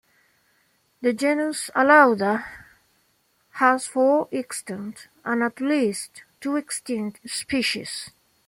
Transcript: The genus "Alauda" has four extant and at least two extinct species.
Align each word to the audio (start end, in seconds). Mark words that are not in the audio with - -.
The 1.01 1.13
genus 1.13 1.69
"Alauda" 1.75 2.43
has 3.51 3.85
four 3.85 4.27
extant 4.31 5.07
and 5.23 5.43
at 5.43 5.61
least 5.61 6.23
two 6.39 6.55
extinct 6.55 7.29
species. 7.29 8.09